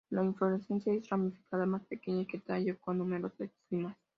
[0.09, 3.95] La inflorescencia es ramificada, más pequeña que el tallo, con numerosas cimas.